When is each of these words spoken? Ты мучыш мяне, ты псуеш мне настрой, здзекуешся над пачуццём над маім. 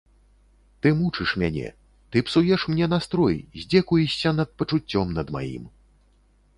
Ты 0.83 0.87
мучыш 1.01 1.33
мяне, 1.41 1.67
ты 2.09 2.23
псуеш 2.29 2.67
мне 2.71 2.87
настрой, 2.97 3.37
здзекуешся 3.59 4.29
над 4.41 4.49
пачуццём 4.59 5.17
над 5.21 5.27
маім. 5.39 5.73